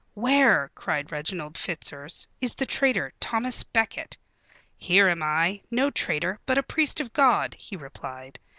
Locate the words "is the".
2.41-2.65